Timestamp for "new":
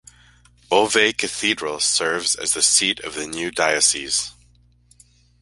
3.27-3.51